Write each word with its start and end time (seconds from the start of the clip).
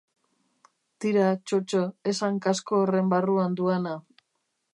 Tira, 1.05 1.27
txotxo, 1.51 1.83
esan 2.13 2.41
kasko 2.47 2.81
horren 2.87 3.13
barruan 3.17 3.61
duana. 3.61 3.95